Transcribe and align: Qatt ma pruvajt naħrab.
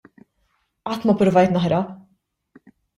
Qatt 0.91 1.07
ma 1.11 1.17
pruvajt 1.21 1.55
naħrab. 1.59 2.75